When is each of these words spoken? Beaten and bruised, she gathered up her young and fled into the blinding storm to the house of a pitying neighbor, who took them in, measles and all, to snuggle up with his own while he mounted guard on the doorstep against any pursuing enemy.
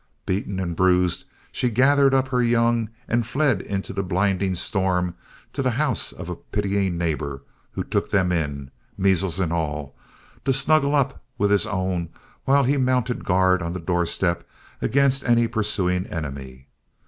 Beaten 0.25 0.59
and 0.59 0.75
bruised, 0.75 1.25
she 1.51 1.69
gathered 1.69 2.11
up 2.11 2.29
her 2.29 2.41
young 2.41 2.89
and 3.07 3.23
fled 3.23 3.61
into 3.61 3.93
the 3.93 4.01
blinding 4.01 4.55
storm 4.55 5.13
to 5.53 5.61
the 5.61 5.69
house 5.77 6.11
of 6.11 6.27
a 6.27 6.35
pitying 6.37 6.97
neighbor, 6.97 7.43
who 7.73 7.83
took 7.83 8.09
them 8.09 8.31
in, 8.31 8.71
measles 8.97 9.39
and 9.39 9.53
all, 9.53 9.95
to 10.43 10.53
snuggle 10.53 10.95
up 10.95 11.23
with 11.37 11.51
his 11.51 11.67
own 11.67 12.09
while 12.45 12.63
he 12.63 12.77
mounted 12.77 13.23
guard 13.23 13.61
on 13.61 13.73
the 13.73 13.79
doorstep 13.79 14.43
against 14.81 15.23
any 15.23 15.47
pursuing 15.47 16.07
enemy. 16.07 16.65